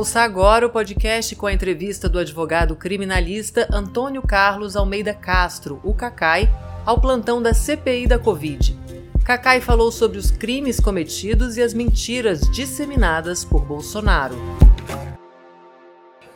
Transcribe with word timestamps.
Ouça 0.00 0.22
agora 0.22 0.66
o 0.66 0.70
podcast 0.70 1.36
com 1.36 1.44
a 1.44 1.52
entrevista 1.52 2.08
do 2.08 2.18
advogado 2.18 2.74
criminalista 2.74 3.68
Antônio 3.70 4.22
Carlos 4.22 4.74
Almeida 4.74 5.12
Castro, 5.12 5.78
o 5.84 5.92
Cacai, 5.92 6.48
ao 6.86 6.98
plantão 6.98 7.42
da 7.42 7.52
CPI 7.52 8.06
da 8.06 8.18
Covid. 8.18 8.78
Cacai 9.26 9.60
falou 9.60 9.92
sobre 9.92 10.16
os 10.16 10.30
crimes 10.30 10.80
cometidos 10.80 11.58
e 11.58 11.62
as 11.62 11.74
mentiras 11.74 12.40
disseminadas 12.50 13.44
por 13.44 13.62
Bolsonaro. 13.62 14.36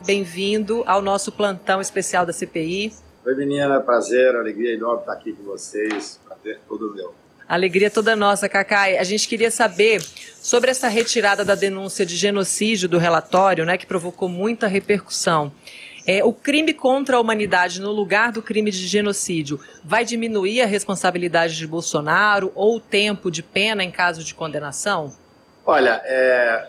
Bem-vindo 0.04 0.84
ao 0.86 1.00
nosso 1.00 1.32
plantão 1.32 1.80
especial 1.80 2.26
da 2.26 2.34
CPI. 2.34 2.92
Oi, 3.24 3.34
menina, 3.34 3.80
prazer, 3.80 4.36
alegria 4.36 4.74
enorme 4.74 5.00
estar 5.00 5.14
aqui 5.14 5.32
com 5.32 5.42
vocês, 5.42 6.20
prazer 6.22 6.60
todo 6.68 6.92
meu. 6.94 7.14
Alegria 7.48 7.90
toda 7.90 8.16
nossa, 8.16 8.48
Cacai. 8.48 8.96
A 8.96 9.04
gente 9.04 9.29
queria 9.29 9.50
saber 9.50 10.02
sobre 10.40 10.70
essa 10.70 10.88
retirada 10.88 11.44
da 11.44 11.54
denúncia 11.54 12.04
de 12.04 12.16
genocídio 12.16 12.88
do 12.88 12.98
relatório, 12.98 13.64
né, 13.64 13.76
que 13.76 13.86
provocou 13.86 14.29
muita 14.29 14.66
repercussão. 14.66 15.53
É, 16.07 16.22
o 16.22 16.32
crime 16.34 16.75
contra 16.75 17.17
a 17.17 17.20
humanidade 17.20 17.80
no 17.80 17.90
lugar 17.90 18.30
do 18.30 18.43
crime 18.43 18.70
de 18.70 18.86
genocídio 18.86 19.58
vai 19.82 20.04
diminuir 20.04 20.61
a 20.61 20.67
responsabilidade 20.67 21.57
de 21.57 21.67
Bolsonaro 21.67 22.53
ou 22.54 22.76
o 22.76 22.80
tempo 22.80 23.30
de 23.30 23.43
pena 23.43 23.82
em 23.82 23.90
caso 23.90 24.22
de 24.22 24.34
condenação? 24.34 25.14
Olha, 25.64 26.03
é, 26.04 26.68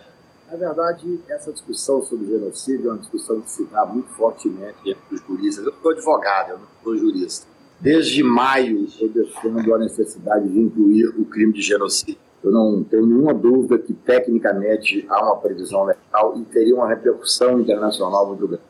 na 0.50 0.58
verdade, 0.58 1.20
essa 1.28 1.52
discussão 1.52 2.02
sobre 2.04 2.28
genocídio 2.28 2.88
é 2.88 2.94
uma 2.94 3.00
discussão 3.00 3.42
que 3.42 3.50
se 3.50 3.66
dá 3.66 3.86
muito 3.86 4.10
fortemente 4.12 4.78
entre 4.86 5.16
os 5.16 5.22
juristas. 5.22 5.66
Eu 5.66 5.74
sou 5.82 5.92
advogado, 5.92 6.52
eu 6.52 6.60
não 6.60 6.68
sou 6.82 6.98
jurista. 6.98 7.46
Desde 7.86 8.24
maio, 8.24 8.88
eu 9.00 9.10
defendo 9.10 9.76
a 9.76 9.78
necessidade 9.78 10.50
de 10.50 10.60
incluir 10.60 11.06
o 11.10 11.24
crime 11.24 11.54
de 11.54 11.62
genocídio. 11.62 12.18
Eu 12.44 12.52
não 12.52 12.84
tenho 12.84 13.06
nenhuma 13.06 13.32
dúvida 13.32 13.78
que, 13.78 13.94
tecnicamente, 13.94 15.06
há 15.08 15.24
uma 15.24 15.38
previsão 15.38 15.84
legal 15.84 16.36
e 16.36 16.46
teria 16.46 16.74
uma 16.74 16.90
repercussão 16.90 17.60
internacional 17.60 18.26
muito 18.28 18.48
grande. 18.48 18.64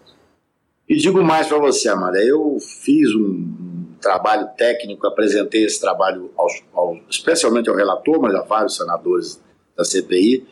E 0.90 0.98
digo 0.98 1.23
mais 1.23 1.48
para 1.48 1.58
você, 1.59 1.88
Amanda, 1.88 2.22
eu 2.22 2.58
fiz 2.59 3.16
um 3.16 3.86
trabalho 4.02 4.50
técnico, 4.58 5.08
apresentei 5.08 5.64
esse 5.64 5.80
trabalho, 5.80 6.30
aos, 6.38 6.61
aos, 6.73 7.00
especialmente 7.09 7.70
ao 7.70 7.76
relator, 7.78 8.22
mas 8.22 8.36
a 8.36 8.42
vários 8.42 8.76
senadores 8.76 9.42
da 9.78 9.86
CPI, 9.86 10.45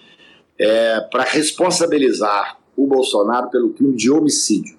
é, 0.57 1.01
para 1.11 1.23
responsabilizar 1.23 2.57
o 2.77 2.87
Bolsonaro 2.87 3.49
pelo 3.49 3.71
crime 3.73 3.97
de 3.97 4.09
homicídio. 4.09 4.77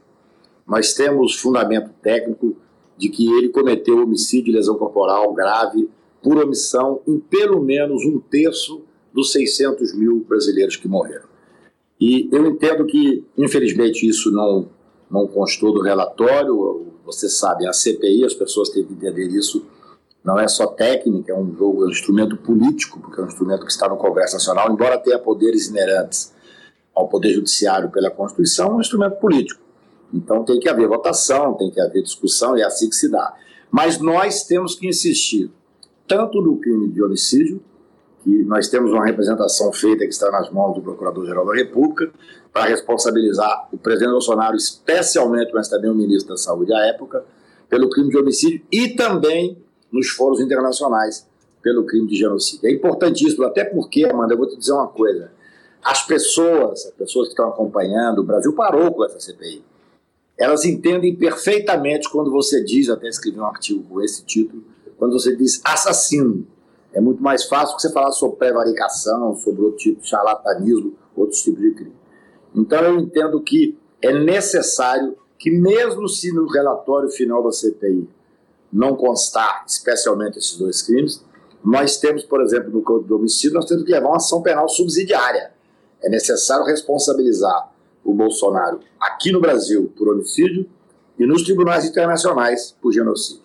Nós 0.66 0.94
temos 0.94 1.38
fundamento 1.38 1.90
técnico 2.00 2.56
de 2.96 3.08
que 3.08 3.26
ele 3.32 3.48
cometeu 3.48 4.02
homicídio 4.02 4.50
e 4.50 4.54
lesão 4.54 4.76
corporal 4.76 5.32
grave 5.32 5.88
por 6.22 6.38
omissão 6.38 7.00
em 7.06 7.18
pelo 7.18 7.60
menos 7.62 8.04
um 8.04 8.18
terço 8.18 8.82
dos 9.12 9.30
600 9.32 9.94
mil 9.94 10.24
brasileiros 10.28 10.76
que 10.76 10.88
morreram. 10.88 11.28
E 12.00 12.28
eu 12.32 12.46
entendo 12.46 12.84
que, 12.86 13.24
infelizmente, 13.38 14.08
isso 14.08 14.30
não, 14.30 14.68
não 15.10 15.26
constou 15.26 15.72
do 15.72 15.80
relatório. 15.80 16.86
Você 17.04 17.28
sabe, 17.28 17.66
a 17.66 17.72
CPI, 17.72 18.24
as 18.24 18.34
pessoas 18.34 18.70
têm 18.70 18.84
que 18.84 18.92
entender 18.92 19.28
isso, 19.28 19.64
não 20.24 20.38
é 20.38 20.48
só 20.48 20.66
técnica, 20.66 21.32
é 21.32 21.36
um 21.36 21.54
jogo, 21.54 21.84
é 21.84 21.86
um 21.86 21.90
instrumento 21.90 22.36
político, 22.36 22.98
porque 22.98 23.20
é 23.20 23.24
um 23.24 23.26
instrumento 23.26 23.64
que 23.64 23.70
está 23.70 23.88
no 23.88 23.96
Congresso 23.96 24.34
Nacional, 24.34 24.72
embora 24.72 24.98
tenha 24.98 25.18
poderes 25.18 25.68
inerentes 25.68 26.32
ao 26.94 27.08
Poder 27.08 27.32
Judiciário 27.32 27.90
pela 27.90 28.10
Constituição, 28.10 28.72
é 28.72 28.74
um 28.74 28.80
instrumento 28.80 29.16
político. 29.16 29.63
Então 30.14 30.44
tem 30.44 30.60
que 30.60 30.68
haver 30.68 30.86
votação, 30.86 31.54
tem 31.54 31.70
que 31.70 31.80
haver 31.80 32.02
discussão, 32.02 32.56
e 32.56 32.62
é 32.62 32.64
assim 32.64 32.88
que 32.88 32.94
se 32.94 33.10
dá. 33.10 33.34
Mas 33.70 33.98
nós 33.98 34.44
temos 34.44 34.76
que 34.76 34.86
insistir 34.86 35.50
tanto 36.06 36.40
no 36.40 36.56
crime 36.58 36.88
de 36.88 37.02
homicídio, 37.02 37.60
que 38.22 38.44
nós 38.44 38.68
temos 38.68 38.92
uma 38.92 39.04
representação 39.04 39.72
feita 39.72 40.04
que 40.04 40.12
está 40.12 40.30
nas 40.30 40.50
mãos 40.50 40.74
do 40.74 40.80
Procurador-Geral 40.80 41.44
da 41.44 41.54
República, 41.54 42.10
para 42.52 42.66
responsabilizar 42.66 43.68
o 43.72 43.76
presidente 43.76 44.12
Bolsonaro, 44.12 44.54
especialmente, 44.54 45.52
mas 45.52 45.68
também 45.68 45.90
o 45.90 45.94
ministro 45.94 46.30
da 46.30 46.36
Saúde 46.36 46.72
à 46.72 46.86
época, 46.86 47.24
pelo 47.68 47.90
crime 47.90 48.10
de 48.10 48.16
homicídio 48.16 48.62
e 48.70 48.90
também 48.90 49.58
nos 49.90 50.10
foros 50.10 50.40
internacionais 50.40 51.26
pelo 51.60 51.84
crime 51.84 52.06
de 52.06 52.14
genocídio. 52.14 52.68
É 52.68 52.72
importantíssimo, 52.72 53.44
até 53.44 53.64
porque, 53.64 54.04
Amanda, 54.04 54.34
eu 54.34 54.38
vou 54.38 54.46
te 54.46 54.56
dizer 54.56 54.72
uma 54.72 54.86
coisa: 54.86 55.32
as 55.82 56.06
pessoas, 56.06 56.86
as 56.86 56.92
pessoas 56.92 57.28
que 57.28 57.32
estão 57.32 57.48
acompanhando, 57.48 58.20
o 58.20 58.24
Brasil 58.24 58.52
parou 58.52 58.92
com 58.92 59.04
essa 59.04 59.18
CPI 59.18 59.64
elas 60.38 60.64
entendem 60.64 61.14
perfeitamente 61.14 62.10
quando 62.10 62.30
você 62.30 62.62
diz, 62.62 62.88
até 62.88 63.08
escrevi 63.08 63.38
um 63.38 63.46
artigo 63.46 63.82
com 63.84 64.00
esse 64.00 64.24
título, 64.24 64.64
quando 64.98 65.12
você 65.12 65.34
diz 65.36 65.60
assassino. 65.64 66.46
É 66.92 67.00
muito 67.00 67.22
mais 67.22 67.44
fácil 67.44 67.76
que 67.76 67.82
você 67.82 67.92
falar 67.92 68.12
sobre 68.12 68.36
prevaricação, 68.36 69.34
sobre 69.36 69.62
outro 69.62 69.78
tipo 69.78 70.00
de 70.00 70.08
charlatanismo, 70.08 70.94
outros 71.16 71.42
tipos 71.42 71.60
de 71.60 71.70
crime. 71.72 71.92
Então 72.54 72.78
eu 72.80 73.00
entendo 73.00 73.40
que 73.40 73.76
é 74.00 74.12
necessário 74.12 75.16
que, 75.38 75.50
mesmo 75.50 76.08
se 76.08 76.32
no 76.32 76.46
relatório 76.46 77.08
final 77.10 77.42
da 77.42 77.50
CPI 77.50 78.08
não 78.72 78.96
constar 78.96 79.64
especialmente 79.66 80.38
esses 80.38 80.56
dois 80.56 80.82
crimes, 80.82 81.24
nós 81.64 81.96
temos, 81.96 82.24
por 82.24 82.42
exemplo, 82.42 82.70
no 82.70 82.82
Código 82.82 83.06
de 83.06 83.12
Homicídio, 83.14 83.54
nós 83.54 83.66
temos 83.66 83.84
que 83.84 83.90
levar 83.90 84.08
uma 84.08 84.16
ação 84.16 84.42
penal 84.42 84.68
subsidiária. 84.68 85.52
É 86.02 86.08
necessário 86.08 86.64
responsabilizar 86.64 87.73
o 88.04 88.12
Bolsonaro 88.12 88.80
aqui 89.00 89.32
no 89.32 89.40
Brasil 89.40 89.92
por 89.96 90.08
homicídio 90.08 90.68
e 91.18 91.26
nos 91.26 91.42
tribunais 91.42 91.84
internacionais 91.84 92.76
por 92.80 92.92
genocídio. 92.92 93.44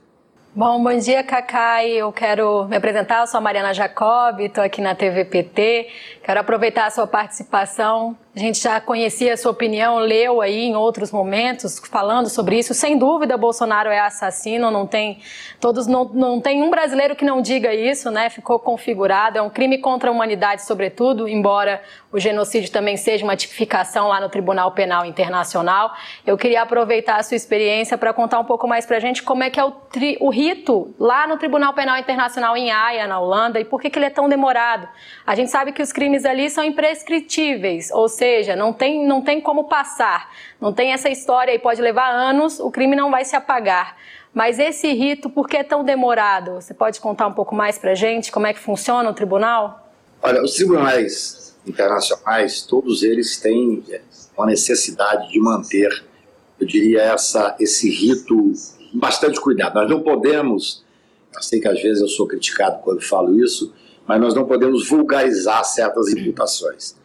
Bom, 0.55 0.83
bom 0.83 0.97
dia, 0.97 1.23
Cacai. 1.23 1.91
Eu 1.91 2.11
quero 2.11 2.65
me 2.67 2.75
apresentar. 2.75 3.21
Eu 3.21 3.27
sou 3.27 3.37
a 3.37 3.41
Mariana 3.41 3.71
Jacob, 3.71 4.39
estou 4.39 4.63
aqui 4.63 4.81
na 4.81 4.95
TVPT. 4.95 5.87
Quero 6.23 6.39
aproveitar 6.39 6.87
a 6.87 6.89
sua 6.89 7.05
participação 7.05 8.17
a 8.39 8.41
gente 8.41 8.61
já 8.61 8.79
conhecia 8.79 9.33
a 9.33 9.37
sua 9.37 9.51
opinião, 9.51 9.97
leu 9.97 10.39
aí 10.39 10.63
em 10.63 10.73
outros 10.73 11.11
momentos 11.11 11.77
falando 11.91 12.29
sobre 12.29 12.57
isso. 12.57 12.73
Sem 12.73 12.97
dúvida, 12.97 13.35
Bolsonaro 13.35 13.89
é 13.89 13.99
assassino, 13.99 14.71
não 14.71 14.87
tem 14.87 15.19
todos 15.59 15.87
não, 15.87 16.05
não 16.05 16.39
tem 16.39 16.63
um 16.63 16.69
brasileiro 16.69 17.17
que 17.17 17.25
não 17.25 17.41
diga 17.41 17.73
isso, 17.73 18.09
né? 18.09 18.29
Ficou 18.29 18.57
configurado, 18.57 19.37
é 19.37 19.41
um 19.41 19.49
crime 19.49 19.79
contra 19.79 20.09
a 20.09 20.13
humanidade, 20.13 20.61
sobretudo, 20.61 21.27
embora 21.27 21.81
o 22.13 22.19
genocídio 22.19 22.71
também 22.71 22.95
seja 22.95 23.25
uma 23.25 23.35
tipificação 23.35 24.07
lá 24.07 24.21
no 24.21 24.29
Tribunal 24.29 24.71
Penal 24.71 25.05
Internacional. 25.05 25.93
Eu 26.25 26.37
queria 26.37 26.61
aproveitar 26.61 27.17
a 27.17 27.23
sua 27.23 27.35
experiência 27.35 27.97
para 27.97 28.13
contar 28.13 28.39
um 28.39 28.45
pouco 28.45 28.65
mais 28.67 28.85
para 28.85 28.95
a 28.95 28.99
gente 29.01 29.21
como 29.21 29.43
é 29.43 29.49
que 29.49 29.59
é 29.59 29.65
o, 29.65 29.71
tri, 29.71 30.17
o 30.21 30.29
rito 30.29 30.95
lá 30.97 31.27
no 31.27 31.37
Tribunal 31.37 31.73
Penal 31.73 31.97
Internacional 31.97 32.55
em 32.55 32.71
Haia, 32.71 33.05
na 33.05 33.19
Holanda, 33.19 33.59
e 33.59 33.65
por 33.65 33.81
que, 33.81 33.89
que 33.89 33.99
ele 33.99 34.05
é 34.05 34.09
tão 34.09 34.29
demorado. 34.29 34.87
A 35.27 35.35
gente 35.35 35.51
sabe 35.51 35.73
que 35.73 35.81
os 35.81 35.91
crimes 35.91 36.23
ali 36.23 36.49
são 36.49 36.63
imprescritíveis, 36.63 37.91
ou 37.91 38.07
seja, 38.07 38.28
não 38.55 38.73
tem, 38.73 39.05
não 39.05 39.21
tem 39.21 39.41
como 39.41 39.65
passar, 39.65 40.31
não 40.59 40.73
tem 40.73 40.93
essa 40.93 41.09
história 41.09 41.53
e 41.53 41.59
pode 41.59 41.81
levar 41.81 42.09
anos, 42.09 42.59
o 42.59 42.71
crime 42.71 42.95
não 42.95 43.11
vai 43.11 43.25
se 43.25 43.35
apagar. 43.35 43.97
Mas 44.33 44.59
esse 44.59 44.91
rito, 44.93 45.29
por 45.29 45.47
que 45.47 45.57
é 45.57 45.63
tão 45.63 45.83
demorado? 45.83 46.55
Você 46.55 46.73
pode 46.73 46.99
contar 46.99 47.27
um 47.27 47.33
pouco 47.33 47.55
mais 47.55 47.77
para 47.77 47.95
gente 47.95 48.31
como 48.31 48.47
é 48.47 48.53
que 48.53 48.59
funciona 48.59 49.09
o 49.09 49.13
tribunal? 49.13 49.91
Olha, 50.21 50.43
os 50.43 50.53
tribunais 50.53 51.55
internacionais, 51.65 52.61
todos 52.61 53.03
eles 53.03 53.39
têm 53.39 53.83
uma 54.37 54.45
necessidade 54.45 55.31
de 55.31 55.39
manter, 55.39 55.89
eu 56.59 56.67
diria, 56.67 57.01
essa, 57.01 57.55
esse 57.59 57.89
rito 57.89 58.53
bastante 58.93 59.39
cuidado. 59.39 59.75
Nós 59.75 59.89
não 59.89 60.01
podemos, 60.01 60.83
eu 61.33 61.41
sei 61.41 61.59
que 61.59 61.67
às 61.67 61.81
vezes 61.81 62.01
eu 62.01 62.07
sou 62.07 62.27
criticado 62.27 62.79
quando 62.83 63.01
falo 63.01 63.33
isso, 63.43 63.73
mas 64.05 64.19
nós 64.19 64.33
não 64.33 64.45
podemos 64.45 64.87
vulgarizar 64.87 65.63
certas 65.63 66.09
imputações. 66.09 66.95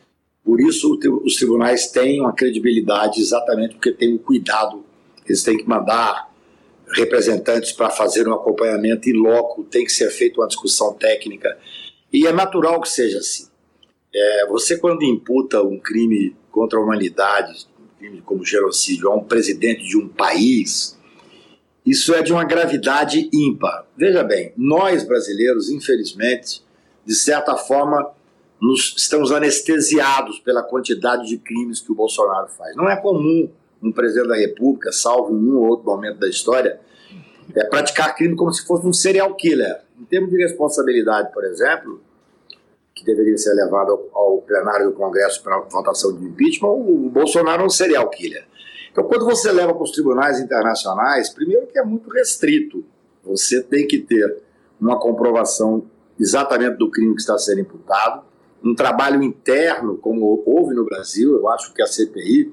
Por 0.45 0.61
isso, 0.61 0.99
os 1.25 1.37
tribunais 1.37 1.91
têm 1.91 2.21
uma 2.21 2.33
credibilidade 2.33 3.21
exatamente 3.21 3.75
porque 3.75 3.93
têm 3.93 4.15
um 4.15 4.19
cuidado. 4.19 4.85
Eles 5.27 5.43
têm 5.43 5.57
que 5.57 5.67
mandar 5.67 6.31
representantes 6.95 7.73
para 7.73 7.89
fazer 7.89 8.29
um 8.29 8.35
acompanhamento 8.35 9.09
em 9.09 9.15
loco, 9.15 9.65
tem 9.65 9.85
que 9.85 9.93
ser 9.93 10.11
feita 10.11 10.41
uma 10.41 10.47
discussão 10.47 10.93
técnica. 10.93 11.57
E 12.13 12.27
é 12.27 12.33
natural 12.33 12.81
que 12.81 12.89
seja 12.89 13.19
assim. 13.19 13.49
É, 14.15 14.47
você, 14.47 14.79
quando 14.79 15.03
imputa 15.03 15.63
um 15.63 15.79
crime 15.79 16.37
contra 16.53 16.79
a 16.79 16.83
humanidade, 16.83 17.67
um 17.81 17.99
crime 17.99 18.21
como 18.21 18.45
genocídio, 18.45 19.11
a 19.11 19.17
um 19.17 19.25
presidente 19.25 19.83
de 19.83 19.97
um 19.97 20.09
país, 20.09 20.97
isso 21.85 22.15
é 22.15 22.23
de 22.23 22.33
uma 22.33 22.45
gravidade 22.45 23.29
ímpar. 23.33 23.87
Veja 23.97 24.23
bem, 24.23 24.53
nós 24.57 25.05
brasileiros, 25.05 25.69
infelizmente, 25.69 26.63
de 27.05 27.15
certa 27.15 27.57
forma, 27.57 28.11
nos, 28.65 28.95
estamos 28.97 29.31
anestesiados 29.31 30.39
pela 30.39 30.63
quantidade 30.63 31.29
de 31.29 31.37
crimes 31.37 31.81
que 31.81 31.93
o 31.93 31.95
Bolsonaro 31.95 32.49
faz. 32.49 32.75
Não 32.75 32.89
é 32.89 32.97
comum 32.97 33.51
um 33.83 33.93
presidente 33.93 34.29
da 34.29 34.37
República, 34.37 34.91
salvo 34.91 35.35
em 35.35 35.51
um 35.51 35.59
ou 35.59 35.67
outro 35.67 35.85
momento 35.85 36.19
da 36.19 36.29
história, 36.29 36.81
é 37.55 37.65
praticar 37.65 38.17
crime 38.17 38.35
como 38.35 38.51
se 38.53 38.67
fosse 38.67 38.87
um 38.87 38.93
serial 38.93 39.35
killer. 39.35 39.83
Em 40.01 40.05
termos 40.05 40.31
de 40.31 40.39
responsabilidade, 40.39 41.31
por 41.33 41.45
exemplo, 41.45 42.01
que 42.95 43.05
deveria 43.05 43.37
ser 43.37 43.53
levado 43.53 43.91
ao, 44.15 44.19
ao 44.19 44.39
plenário 44.39 44.87
do 44.87 44.93
Congresso 44.93 45.43
para 45.43 45.61
votação 45.61 46.17
de 46.17 46.25
impeachment, 46.25 46.71
o, 46.71 47.07
o 47.07 47.11
Bolsonaro 47.11 47.63
é 47.63 47.67
um 47.67 47.71
serial 47.71 48.09
killer. 48.09 48.47
Então, 48.91 49.05
quando 49.05 49.27
você 49.27 49.53
leva 49.53 49.75
para 49.75 49.83
os 49.83 49.91
tribunais 49.91 50.41
internacionais, 50.41 51.29
primeiro 51.29 51.67
que 51.67 51.79
é 51.79 51.85
muito 51.85 52.09
restrito. 52.09 52.83
Você 53.25 53.63
tem 53.63 53.87
que 53.87 53.99
ter 53.99 54.43
uma 54.81 54.99
comprovação 54.99 55.85
exatamente 56.19 56.77
do 56.77 56.91
crime 56.91 57.15
que 57.15 57.21
está 57.21 57.37
sendo 57.39 57.61
imputado 57.61 58.23
um 58.65 58.75
trabalho 58.75 59.23
interno, 59.23 59.99
como 59.99 60.43
houve 60.47 60.75
no 60.75 60.85
Brasil. 60.85 61.35
Eu 61.35 61.49
acho 61.51 61.73
que 61.75 61.83
a 61.83 61.87
CPI 61.87 62.53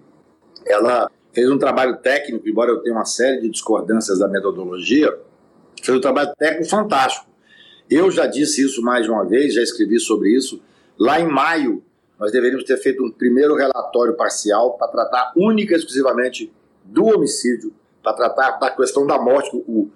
ela 0.65 1.09
fez 1.33 1.49
um 1.49 1.57
trabalho 1.57 1.97
técnico, 1.97 2.47
embora 2.47 2.71
eu 2.71 2.81
tenha 2.81 2.93
uma 2.93 3.05
série 3.05 3.39
de 3.39 3.49
discordâncias 3.49 4.19
da 4.19 4.27
metodologia, 4.27 5.17
fez 5.81 5.97
um 5.97 6.01
trabalho 6.01 6.33
técnico 6.37 6.69
fantástico. 6.69 7.25
Eu 7.89 8.11
já 8.11 8.27
disse 8.27 8.63
isso 8.63 8.81
mais 8.81 9.05
de 9.05 9.11
uma 9.11 9.25
vez, 9.25 9.53
já 9.53 9.61
escrevi 9.61 9.99
sobre 9.99 10.35
isso. 10.35 10.61
Lá 10.99 11.19
em 11.19 11.27
maio, 11.27 11.83
nós 12.19 12.31
deveríamos 12.31 12.65
ter 12.65 12.77
feito 12.77 13.03
um 13.03 13.09
primeiro 13.09 13.55
relatório 13.55 14.15
parcial 14.15 14.73
para 14.77 14.89
tratar 14.89 15.33
única 15.35 15.73
e 15.73 15.77
exclusivamente 15.77 16.51
do 16.83 17.05
homicídio, 17.05 17.73
para 18.03 18.13
tratar 18.13 18.51
da 18.59 18.69
questão 18.69 19.07
da 19.07 19.19
morte. 19.19 19.55
O, 19.67 19.89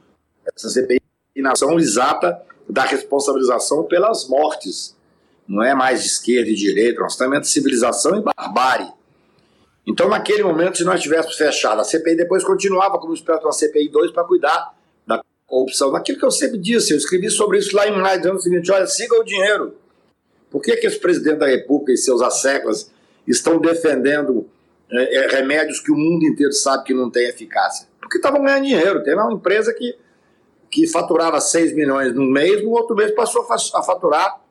essa 0.45 0.69
CPI 0.69 1.01
na 1.37 1.51
ação 1.51 1.77
exata 1.77 2.41
da 2.69 2.83
responsabilização 2.83 3.83
pelas 3.83 4.27
mortes. 4.27 4.95
Não 5.47 5.63
é 5.63 5.75
mais 5.75 6.01
de 6.01 6.07
esquerda 6.07 6.49
e 6.49 6.55
direita, 6.55 7.01
nós 7.01 7.13
estamos 7.13 7.37
entre 7.37 7.49
civilização 7.49 8.17
e 8.17 8.21
barbárie. 8.21 8.91
Então, 9.87 10.09
naquele 10.09 10.43
momento, 10.43 10.77
se 10.77 10.83
nós 10.83 11.01
tivéssemos 11.01 11.37
fechado 11.37 11.79
a 11.79 11.83
CPI, 11.83 12.15
depois 12.15 12.43
continuava 12.43 12.97
como 12.97 13.13
esperto 13.13 13.45
uma 13.45 13.51
CPI 13.51 13.89
2 13.89 14.11
para 14.11 14.23
cuidar 14.23 14.73
da 15.05 15.23
corrupção. 15.45 15.91
Naquilo 15.91 16.17
que 16.17 16.25
eu 16.25 16.31
sempre 16.31 16.57
disse, 16.57 16.91
eu 16.91 16.97
escrevi 16.97 17.29
sobre 17.29 17.59
isso 17.59 17.75
lá 17.75 17.87
em 17.87 17.95
maio, 17.95 18.17
dizendo 18.17 18.37
o 18.37 18.41
seguinte: 18.41 18.71
olha, 18.71 18.87
siga 18.87 19.15
o 19.15 19.23
dinheiro. 19.23 19.75
Por 20.49 20.61
que, 20.61 20.75
que 20.77 20.87
esse 20.87 20.99
presidente 20.99 21.37
da 21.37 21.47
República 21.47 21.91
e 21.91 21.97
seus 21.97 22.21
asseclas 22.21 22.91
estão 23.27 23.59
defendendo 23.59 24.47
é, 24.89 25.17
é, 25.17 25.27
remédios 25.27 25.79
que 25.79 25.91
o 25.91 25.95
mundo 25.95 26.23
inteiro 26.25 26.53
sabe 26.53 26.85
que 26.85 26.93
não 26.93 27.11
tem 27.11 27.27
eficácia? 27.27 27.87
Porque 27.99 28.17
estavam 28.17 28.43
ganhando 28.43 28.63
dinheiro. 28.63 29.03
Tem 29.03 29.13
uma 29.13 29.33
empresa 29.33 29.71
que, 29.71 29.95
que 30.71 30.87
faturava 30.87 31.39
6 31.39 31.75
milhões 31.75 32.15
no 32.15 32.23
mês, 32.23 32.63
no 32.63 32.71
outro 32.71 32.95
mês 32.95 33.11
passou 33.11 33.45
a 33.51 33.83
faturar 33.83 34.44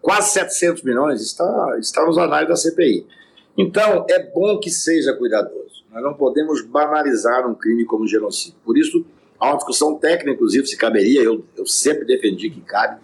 quase 0.00 0.32
700 0.32 0.82
milhões. 0.82 1.20
Está, 1.20 1.76
está 1.78 2.04
nos 2.04 2.18
anais 2.18 2.48
da 2.48 2.56
CPI. 2.56 3.06
Então, 3.56 4.06
é 4.08 4.22
bom 4.22 4.58
que 4.58 4.70
seja 4.70 5.12
cuidadoso. 5.14 5.84
Nós 5.92 6.02
não 6.02 6.14
podemos 6.14 6.62
banalizar 6.62 7.48
um 7.48 7.54
crime 7.54 7.84
como 7.84 8.06
genocídio. 8.06 8.58
Por 8.64 8.78
isso, 8.78 9.04
há 9.38 9.48
uma 9.48 9.56
discussão 9.56 9.96
técnica, 9.96 10.30
inclusive, 10.30 10.66
se 10.66 10.76
caberia, 10.76 11.22
eu, 11.22 11.44
eu 11.56 11.66
sempre 11.66 12.04
defendi 12.04 12.50
que 12.50 12.60
cabe, 12.60 13.00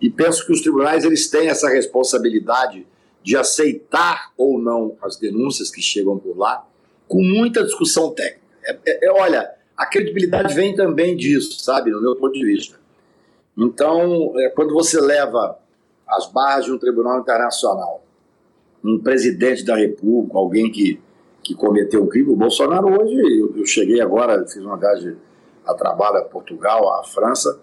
e 0.00 0.08
penso 0.08 0.46
que 0.46 0.52
os 0.52 0.60
tribunais 0.60 1.04
eles 1.04 1.28
têm 1.28 1.48
essa 1.48 1.68
responsabilidade 1.68 2.86
de 3.22 3.36
aceitar 3.36 4.32
ou 4.36 4.60
não 4.60 4.96
as 5.02 5.16
denúncias 5.16 5.70
que 5.70 5.82
chegam 5.82 6.18
por 6.18 6.38
lá, 6.38 6.64
com 7.08 7.20
muita 7.20 7.64
discussão 7.64 8.12
técnica. 8.12 8.46
É, 8.64 8.78
é, 8.86 9.06
é, 9.06 9.10
olha, 9.10 9.50
a 9.76 9.86
credibilidade 9.86 10.54
vem 10.54 10.74
também 10.74 11.16
disso, 11.16 11.60
sabe, 11.60 11.90
no 11.90 12.00
meu 12.00 12.16
ponto 12.16 12.34
de 12.34 12.44
vista. 12.44 12.78
Então, 13.56 14.32
é, 14.38 14.50
quando 14.50 14.72
você 14.72 15.00
leva 15.00 15.58
as 16.08 16.26
barras 16.26 16.64
de 16.64 16.72
um 16.72 16.78
tribunal 16.78 17.20
internacional 17.20 18.02
um 18.84 18.98
presidente 18.98 19.64
da 19.64 19.76
República, 19.76 20.38
alguém 20.38 20.70
que, 20.70 21.00
que 21.42 21.54
cometeu 21.54 22.02
um 22.02 22.06
crime. 22.06 22.30
O 22.30 22.36
Bolsonaro 22.36 22.88
hoje, 22.88 23.40
eu, 23.40 23.54
eu 23.56 23.66
cheguei 23.66 24.00
agora, 24.00 24.46
fiz 24.46 24.62
uma 24.62 24.76
viagem 24.76 25.16
a 25.66 25.74
trabalho 25.74 26.18
a 26.18 26.22
Portugal, 26.22 26.98
a 26.98 27.04
França, 27.04 27.60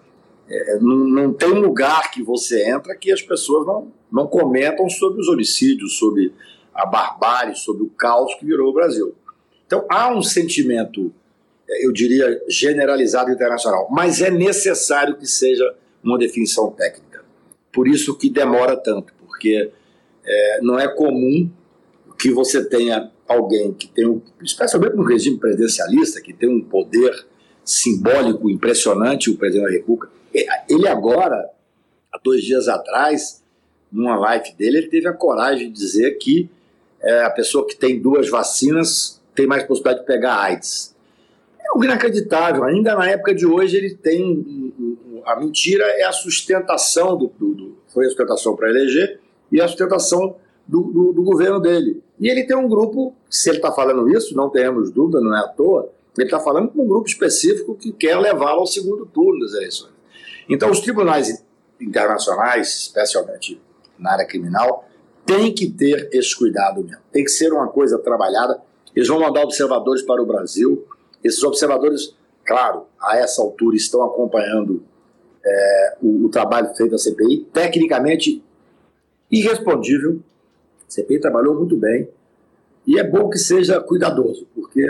é, 0.48 0.78
não, 0.78 0.96
não, 0.96 1.32
tem 1.32 1.48
lugar 1.48 2.10
que 2.12 2.22
você 2.22 2.68
entra 2.70 2.94
que 2.94 3.10
as 3.10 3.20
pessoas 3.20 3.66
não, 3.66 3.92
não 4.12 4.28
comentam 4.28 4.88
sobre 4.88 5.20
os 5.20 5.28
homicídios, 5.28 5.98
sobre 5.98 6.32
a 6.72 6.86
barbárie, 6.86 7.56
sobre 7.56 7.82
o 7.82 7.88
caos 7.88 8.32
que 8.36 8.46
virou 8.46 8.70
o 8.70 8.72
Brasil. 8.72 9.12
Então 9.66 9.84
há 9.90 10.14
um 10.14 10.22
sentimento, 10.22 11.12
é, 11.68 11.84
eu 11.84 11.92
diria, 11.92 12.40
generalizado 12.48 13.32
internacional, 13.32 13.88
mas 13.90 14.22
é 14.22 14.30
necessário 14.30 15.16
que 15.16 15.26
seja 15.26 15.74
uma 16.04 16.16
definição 16.16 16.70
técnica. 16.70 17.05
Por 17.76 17.86
isso 17.86 18.16
que 18.16 18.30
demora 18.30 18.74
tanto, 18.74 19.12
porque 19.18 19.70
é, 20.24 20.60
não 20.62 20.78
é 20.78 20.88
comum 20.88 21.50
que 22.18 22.30
você 22.30 22.64
tenha 22.64 23.10
alguém 23.28 23.74
que 23.74 23.86
tem, 23.86 24.06
um, 24.06 24.22
especialmente 24.42 24.96
no 24.96 25.02
regime 25.02 25.36
presidencialista, 25.36 26.22
que 26.22 26.32
tem 26.32 26.48
um 26.48 26.62
poder 26.62 27.12
simbólico 27.62 28.48
impressionante, 28.48 29.28
o 29.28 29.36
presidente 29.36 29.66
da 29.66 29.72
República. 29.72 30.10
Ele 30.70 30.88
agora, 30.88 31.50
há 32.10 32.18
dois 32.24 32.42
dias 32.42 32.66
atrás, 32.66 33.44
numa 33.92 34.16
live 34.16 34.54
dele, 34.54 34.78
ele 34.78 34.88
teve 34.88 35.06
a 35.06 35.12
coragem 35.12 35.70
de 35.70 35.78
dizer 35.78 36.12
que 36.12 36.48
é, 37.02 37.24
a 37.24 37.30
pessoa 37.30 37.66
que 37.66 37.76
tem 37.76 38.00
duas 38.00 38.30
vacinas 38.30 39.20
tem 39.34 39.46
mais 39.46 39.64
possibilidade 39.64 40.00
de 40.00 40.06
pegar 40.06 40.40
AIDS. 40.40 40.96
É 41.60 41.68
algo 41.68 41.84
inacreditável. 41.84 42.64
Ainda 42.64 42.94
na 42.94 43.06
época 43.06 43.34
de 43.34 43.44
hoje, 43.44 43.76
ele 43.76 43.94
tem. 43.94 44.72
A 45.26 45.36
mentira 45.38 45.84
é 45.84 46.04
a 46.04 46.12
sustentação 46.12 47.18
do, 47.18 47.26
do 47.38 47.65
foi 47.96 48.04
a 48.04 48.08
sustentação 48.08 48.54
para 48.54 48.68
eleger 48.68 49.18
e 49.50 49.58
a 49.58 49.66
sustentação 49.66 50.36
do, 50.68 50.82
do, 50.82 51.12
do 51.14 51.22
governo 51.22 51.58
dele. 51.58 52.02
E 52.20 52.28
ele 52.28 52.44
tem 52.44 52.54
um 52.54 52.68
grupo, 52.68 53.14
se 53.30 53.48
ele 53.48 53.56
está 53.56 53.72
falando 53.72 54.06
isso, 54.14 54.36
não 54.36 54.50
tenhamos 54.50 54.90
dúvida, 54.90 55.18
não 55.18 55.34
é 55.34 55.40
à 55.40 55.48
toa, 55.48 55.90
ele 56.18 56.26
está 56.26 56.38
falando 56.38 56.68
com 56.68 56.82
um 56.82 56.86
grupo 56.86 57.08
específico 57.08 57.74
que 57.74 57.92
quer 57.92 58.18
levá-lo 58.18 58.60
ao 58.60 58.66
segundo 58.66 59.06
turno 59.06 59.40
das 59.40 59.54
eleições. 59.54 59.92
Então, 60.46 60.70
os 60.70 60.80
tribunais 60.80 61.42
internacionais, 61.80 62.68
especialmente 62.80 63.58
na 63.98 64.12
área 64.12 64.26
criminal, 64.26 64.86
têm 65.24 65.54
que 65.54 65.70
ter 65.70 66.10
esse 66.12 66.36
cuidado 66.36 66.84
mesmo. 66.84 67.02
Tem 67.10 67.24
que 67.24 67.30
ser 67.30 67.50
uma 67.50 67.68
coisa 67.68 67.98
trabalhada. 67.98 68.60
Eles 68.94 69.08
vão 69.08 69.20
mandar 69.20 69.42
observadores 69.42 70.02
para 70.02 70.22
o 70.22 70.26
Brasil. 70.26 70.86
Esses 71.24 71.42
observadores, 71.42 72.14
claro, 72.44 72.84
a 73.00 73.16
essa 73.16 73.40
altura 73.40 73.74
estão 73.74 74.04
acompanhando 74.04 74.84
é, 75.46 75.96
o, 76.02 76.26
o, 76.26 76.28
trabalho 76.28 76.74
feito 76.74 76.90
da 76.90 76.98
CPI. 76.98 77.46
Tecnicamente, 77.52 78.42
irrespondível. 79.30 80.20
A 80.88 80.90
CPI 80.90 81.20
trabalhou 81.20 81.54
muito 81.54 81.76
bem. 81.76 82.08
E 82.86 82.98
é 82.98 83.04
bom 83.04 83.28
que 83.28 83.38
seja 83.38 83.80
cuidadoso, 83.80 84.46
porque 84.54 84.84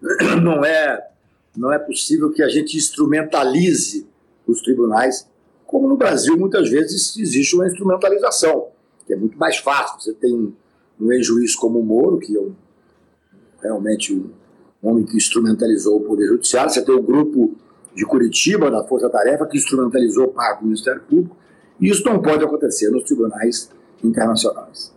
não 0.42 0.64
é, 0.64 1.08
não 1.56 1.72
é 1.72 1.78
possível 1.78 2.30
que 2.32 2.42
a 2.42 2.48
gente 2.48 2.76
instrumentalize 2.76 4.06
os 4.46 4.62
tribunais, 4.62 5.28
como 5.66 5.88
no 5.88 5.96
Brasil 5.96 6.36
muitas 6.36 6.68
vezes 6.68 7.16
existe 7.16 7.54
uma 7.54 7.66
instrumentalização, 7.66 8.68
que 9.06 9.12
é 9.12 9.16
muito 9.16 9.38
mais 9.38 9.58
fácil. 9.58 10.00
Você 10.00 10.12
tem 10.14 10.32
um, 10.34 10.52
um 11.00 11.12
ex-juiz 11.12 11.54
como 11.54 11.78
o 11.78 11.84
Moro, 11.84 12.18
que 12.18 12.36
é 12.36 12.40
um, 12.40 12.54
realmente 13.62 14.14
um 14.14 14.30
homem 14.82 15.04
que 15.04 15.16
instrumentalizou 15.16 15.98
o 15.98 16.04
Poder 16.04 16.26
Judiciário, 16.26 16.70
você 16.70 16.82
tem 16.82 16.94
o 16.94 17.02
grupo 17.02 17.54
de 17.94 18.04
Curitiba, 18.06 18.70
da 18.70 18.84
Força 18.84 19.08
Tarefa, 19.08 19.46
que 19.46 19.56
instrumentalizou 19.56 20.28
parte 20.28 20.60
do 20.60 20.66
Ministério 20.66 21.02
Público, 21.02 21.36
e 21.80 21.88
isso 21.88 22.04
não 22.04 22.20
pode 22.20 22.44
acontecer 22.44 22.90
nos 22.90 23.04
tribunais 23.04 23.70
internacionais. 24.02 24.92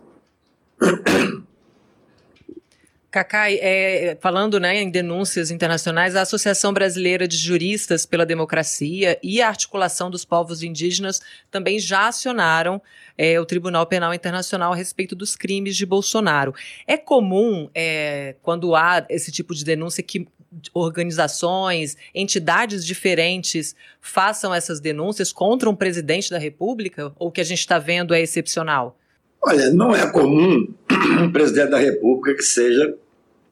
Cacai, 3.16 3.58
é, 3.62 4.18
falando 4.20 4.60
né, 4.60 4.82
em 4.82 4.90
denúncias 4.90 5.50
internacionais, 5.50 6.14
a 6.14 6.20
Associação 6.20 6.70
Brasileira 6.70 7.26
de 7.26 7.38
Juristas 7.38 8.04
pela 8.04 8.26
Democracia 8.26 9.18
e 9.22 9.40
a 9.40 9.48
Articulação 9.48 10.10
dos 10.10 10.22
Povos 10.22 10.62
Indígenas 10.62 11.22
também 11.50 11.78
já 11.78 12.08
acionaram 12.08 12.82
é, 13.16 13.40
o 13.40 13.46
Tribunal 13.46 13.86
Penal 13.86 14.12
Internacional 14.12 14.70
a 14.70 14.76
respeito 14.76 15.16
dos 15.16 15.34
crimes 15.34 15.76
de 15.78 15.86
Bolsonaro. 15.86 16.54
É 16.86 16.98
comum, 16.98 17.70
é, 17.74 18.34
quando 18.42 18.74
há 18.74 19.06
esse 19.08 19.32
tipo 19.32 19.54
de 19.54 19.64
denúncia, 19.64 20.02
que 20.02 20.28
organizações, 20.72 21.96
entidades 22.14 22.84
diferentes 22.84 23.74
façam 24.00 24.54
essas 24.54 24.80
denúncias 24.80 25.32
contra 25.32 25.68
um 25.68 25.74
presidente 25.76 26.30
da 26.30 26.38
República? 26.38 27.12
Ou 27.18 27.28
o 27.28 27.30
que 27.32 27.40
a 27.40 27.44
gente 27.44 27.60
está 27.60 27.78
vendo 27.78 28.14
é 28.14 28.20
excepcional? 28.20 28.98
Olha, 29.42 29.70
não 29.70 29.94
é 29.94 30.10
comum 30.10 30.66
um 31.22 31.30
presidente 31.30 31.70
da 31.70 31.78
República 31.78 32.36
que 32.36 32.42
seja 32.42 32.96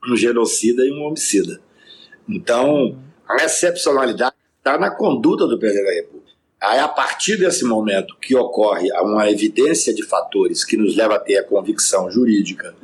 um 0.06 0.16
genocida 0.16 0.84
e 0.84 0.90
um 0.90 1.04
homicida. 1.04 1.60
Então, 2.28 2.98
a 3.28 3.44
excepcionalidade 3.44 4.34
está 4.58 4.78
na 4.78 4.90
conduta 4.90 5.46
do 5.46 5.58
presidente 5.58 5.86
da 5.86 5.94
República. 5.94 6.24
Aí, 6.60 6.78
a 6.78 6.88
partir 6.88 7.36
desse 7.36 7.64
momento 7.64 8.16
que 8.20 8.34
ocorre 8.34 8.90
uma 9.02 9.30
evidência 9.30 9.94
de 9.94 10.02
fatores 10.02 10.64
que 10.64 10.76
nos 10.76 10.96
leva 10.96 11.16
a 11.16 11.18
ter 11.18 11.36
a 11.36 11.44
convicção 11.44 12.10
jurídica 12.10 12.74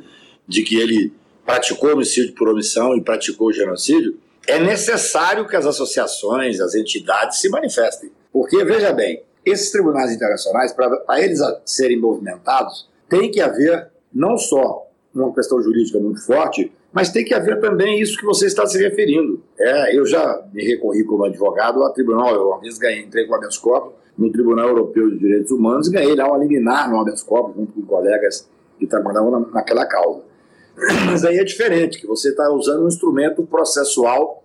de 0.47 0.63
que 0.63 0.75
ele 0.75 1.11
praticou 1.51 1.91
homicídio 1.91 2.33
por 2.33 2.47
omissão 2.47 2.95
e 2.95 3.01
praticou 3.01 3.51
genocídio, 3.51 4.17
é 4.47 4.57
necessário 4.57 5.45
que 5.45 5.55
as 5.55 5.65
associações, 5.65 6.61
as 6.61 6.73
entidades 6.73 7.41
se 7.41 7.49
manifestem. 7.49 8.09
Porque, 8.31 8.63
veja 8.63 8.93
bem, 8.93 9.21
esses 9.45 9.69
tribunais 9.69 10.13
internacionais, 10.13 10.71
para 10.71 11.21
eles 11.21 11.39
serem 11.65 11.99
movimentados, 11.99 12.89
tem 13.09 13.29
que 13.29 13.41
haver 13.41 13.89
não 14.13 14.37
só 14.37 14.87
uma 15.13 15.33
questão 15.33 15.61
jurídica 15.61 15.99
muito 15.99 16.25
forte, 16.25 16.71
mas 16.93 17.11
tem 17.11 17.25
que 17.25 17.33
haver 17.33 17.59
também 17.59 17.99
isso 17.99 18.17
que 18.17 18.25
você 18.25 18.45
está 18.45 18.65
se 18.65 18.77
referindo. 18.81 19.43
É, 19.59 19.97
eu 19.97 20.05
já 20.05 20.41
me 20.53 20.63
recorri 20.63 21.03
como 21.03 21.25
advogado 21.25 21.83
ao 21.83 21.93
tribunal, 21.93 22.33
eu 22.33 22.47
uma 22.47 22.61
vez 22.61 22.77
ganhei, 22.77 23.03
entrei 23.03 23.27
com 23.27 23.35
habeas 23.35 23.57
corpus 23.57 23.93
no 24.17 24.31
Tribunal 24.31 24.69
Europeu 24.69 25.09
de 25.09 25.17
Direitos 25.17 25.51
Humanos 25.51 25.87
e 25.87 25.91
ganhei 25.91 26.15
lá 26.15 26.31
um 26.31 26.39
liminar 26.39 26.89
no 26.89 26.99
habeas 26.99 27.21
corpus 27.21 27.55
junto 27.55 27.73
com 27.73 27.81
colegas 27.81 28.49
que 28.79 28.87
trabalhavam 28.87 29.47
naquela 29.51 29.85
causa. 29.85 30.30
Mas 31.05 31.23
aí 31.25 31.37
é 31.37 31.43
diferente, 31.43 31.99
que 31.99 32.07
você 32.07 32.29
está 32.29 32.49
usando 32.49 32.83
um 32.83 32.87
instrumento 32.87 33.43
processual. 33.43 34.43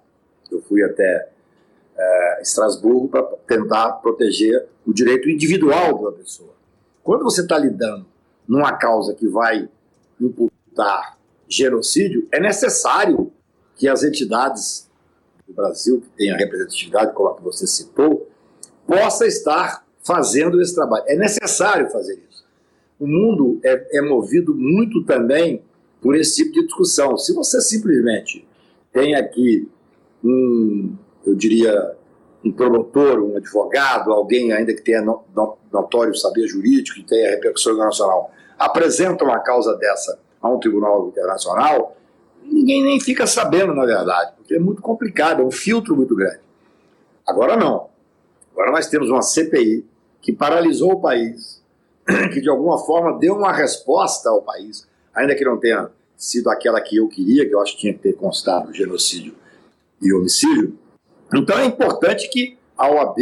Eu 0.50 0.60
fui 0.62 0.82
até 0.82 1.28
é, 1.96 2.42
Estrasburgo 2.42 3.08
para 3.08 3.22
tentar 3.46 3.92
proteger 3.94 4.66
o 4.86 4.92
direito 4.92 5.28
individual 5.28 6.02
da 6.04 6.12
pessoa. 6.12 6.54
Quando 7.02 7.24
você 7.24 7.42
está 7.42 7.58
lidando 7.58 8.06
numa 8.46 8.72
causa 8.72 9.14
que 9.14 9.26
vai 9.26 9.68
imputar 10.20 11.16
genocídio, 11.48 12.28
é 12.32 12.40
necessário 12.40 13.32
que 13.76 13.88
as 13.88 14.02
entidades 14.02 14.88
do 15.46 15.54
Brasil, 15.54 16.00
que 16.00 16.08
têm 16.16 16.32
a 16.32 16.36
representatividade, 16.36 17.12
como 17.12 17.28
a 17.28 17.36
que 17.36 17.42
você 17.42 17.66
citou, 17.66 18.28
possa 18.86 19.26
estar 19.26 19.84
fazendo 20.02 20.60
esse 20.60 20.74
trabalho. 20.74 21.04
É 21.06 21.16
necessário 21.16 21.90
fazer 21.90 22.14
isso. 22.14 22.44
O 22.98 23.06
mundo 23.06 23.60
é, 23.62 23.98
é 23.98 24.02
movido 24.02 24.54
muito 24.54 25.04
também 25.04 25.62
por 26.00 26.16
esse 26.16 26.36
tipo 26.36 26.52
de 26.52 26.66
discussão. 26.66 27.16
Se 27.16 27.34
você 27.34 27.60
simplesmente 27.60 28.46
tem 28.92 29.14
aqui 29.14 29.68
um, 30.24 30.94
eu 31.26 31.34
diria, 31.34 31.96
um 32.44 32.52
promotor, 32.52 33.22
um 33.22 33.36
advogado, 33.36 34.12
alguém 34.12 34.52
ainda 34.52 34.72
que 34.72 34.82
tenha 34.82 35.02
notório 35.72 36.14
saber 36.14 36.46
jurídico, 36.46 37.00
que 37.00 37.06
tenha 37.06 37.30
repercussão 37.30 37.74
internacional, 37.74 38.30
apresenta 38.58 39.24
uma 39.24 39.40
causa 39.40 39.76
dessa 39.76 40.18
a 40.40 40.48
um 40.48 40.58
tribunal 40.58 41.08
internacional, 41.08 41.96
ninguém 42.42 42.82
nem 42.82 43.00
fica 43.00 43.26
sabendo, 43.26 43.74
na 43.74 43.84
verdade, 43.84 44.32
porque 44.36 44.54
é 44.54 44.58
muito 44.58 44.80
complicado, 44.80 45.42
é 45.42 45.44
um 45.44 45.50
filtro 45.50 45.96
muito 45.96 46.14
grande. 46.14 46.40
Agora 47.26 47.56
não. 47.56 47.88
Agora 48.52 48.70
nós 48.70 48.86
temos 48.86 49.10
uma 49.10 49.22
CPI 49.22 49.84
que 50.22 50.32
paralisou 50.32 50.92
o 50.92 51.00
país, 51.00 51.62
que 52.32 52.40
de 52.40 52.48
alguma 52.48 52.78
forma 52.78 53.18
deu 53.18 53.34
uma 53.34 53.52
resposta 53.52 54.30
ao 54.30 54.42
país, 54.42 54.86
ainda 55.16 55.34
que 55.34 55.44
não 55.44 55.58
tenha 55.58 55.90
sido 56.16 56.50
aquela 56.50 56.80
que 56.80 56.96
eu 56.96 57.08
queria, 57.08 57.46
que 57.46 57.54
eu 57.54 57.60
acho 57.60 57.74
que 57.74 57.80
tinha 57.80 57.94
que 57.94 58.00
ter 58.00 58.12
constado 58.14 58.72
genocídio 58.72 59.34
e 60.00 60.12
homicídio. 60.12 60.78
Então 61.34 61.58
é 61.58 61.64
importante 61.64 62.28
que 62.28 62.56
a 62.76 62.88
OAB, 62.88 63.18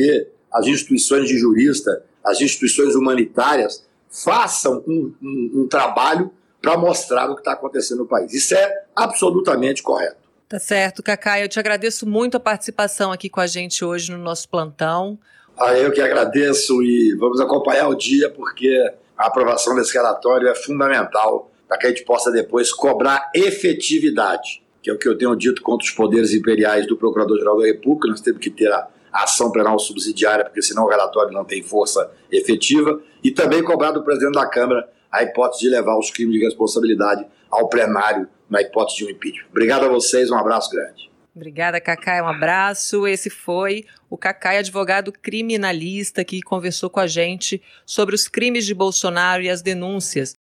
as 0.52 0.66
instituições 0.66 1.28
de 1.28 1.38
jurista, 1.38 2.04
as 2.22 2.40
instituições 2.40 2.94
humanitárias 2.94 3.84
façam 4.10 4.82
um, 4.86 5.14
um, 5.22 5.50
um 5.62 5.68
trabalho 5.68 6.30
para 6.60 6.76
mostrar 6.78 7.30
o 7.30 7.34
que 7.34 7.40
está 7.40 7.52
acontecendo 7.52 7.98
no 7.98 8.06
país. 8.06 8.32
Isso 8.32 8.54
é 8.54 8.84
absolutamente 8.96 9.82
correto. 9.82 10.24
Tá 10.48 10.58
certo, 10.58 11.02
Cacá. 11.02 11.40
Eu 11.40 11.48
te 11.48 11.58
agradeço 11.58 12.06
muito 12.06 12.36
a 12.36 12.40
participação 12.40 13.12
aqui 13.12 13.28
com 13.28 13.40
a 13.40 13.46
gente 13.46 13.84
hoje 13.84 14.10
no 14.10 14.18
nosso 14.18 14.48
plantão. 14.48 15.18
Ah, 15.58 15.76
eu 15.76 15.92
que 15.92 16.00
agradeço 16.00 16.82
e 16.82 17.14
vamos 17.16 17.40
acompanhar 17.40 17.88
o 17.88 17.94
dia, 17.94 18.30
porque 18.30 18.68
a 19.16 19.26
aprovação 19.26 19.74
desse 19.74 19.92
relatório 19.94 20.48
é 20.48 20.54
fundamental 20.54 21.50
para 21.68 21.78
que 21.78 21.86
a 21.86 21.90
gente 21.90 22.04
possa 22.04 22.30
depois 22.30 22.72
cobrar 22.72 23.30
efetividade, 23.34 24.62
que 24.82 24.90
é 24.90 24.92
o 24.92 24.98
que 24.98 25.08
eu 25.08 25.16
tenho 25.16 25.34
dito 25.34 25.62
contra 25.62 25.84
os 25.84 25.90
poderes 25.90 26.32
imperiais 26.32 26.86
do 26.86 26.96
Procurador-Geral 26.96 27.58
da 27.58 27.66
República. 27.66 28.08
Nós 28.08 28.20
temos 28.20 28.40
que 28.40 28.50
ter 28.50 28.70
a 28.70 28.88
ação 29.12 29.50
penal 29.50 29.78
subsidiária, 29.78 30.44
porque 30.44 30.60
senão 30.60 30.84
o 30.84 30.88
relatório 30.88 31.32
não 31.32 31.44
tem 31.44 31.62
força 31.62 32.10
efetiva, 32.30 33.00
e 33.22 33.30
também 33.30 33.62
cobrar 33.62 33.92
do 33.92 34.02
presidente 34.02 34.34
da 34.34 34.46
Câmara 34.46 34.88
a 35.10 35.22
hipótese 35.22 35.62
de 35.62 35.68
levar 35.68 35.96
os 35.98 36.10
crimes 36.10 36.34
de 36.34 36.44
responsabilidade 36.44 37.24
ao 37.50 37.68
plenário 37.68 38.28
na 38.50 38.60
hipótese 38.60 38.98
de 38.98 39.06
um 39.06 39.10
impeachment. 39.10 39.46
Obrigado 39.50 39.84
a 39.84 39.88
vocês, 39.88 40.30
um 40.30 40.36
abraço 40.36 40.70
grande. 40.70 41.10
Obrigada, 41.34 41.80
Cacai. 41.80 42.22
Um 42.22 42.28
abraço. 42.28 43.08
Esse 43.08 43.28
foi 43.28 43.84
o 44.08 44.16
Cacai, 44.16 44.58
advogado 44.58 45.10
criminalista, 45.12 46.24
que 46.24 46.40
conversou 46.40 46.88
com 46.88 47.00
a 47.00 47.08
gente 47.08 47.60
sobre 47.84 48.14
os 48.14 48.28
crimes 48.28 48.64
de 48.64 48.74
Bolsonaro 48.74 49.42
e 49.42 49.50
as 49.50 49.60
denúncias 49.60 50.36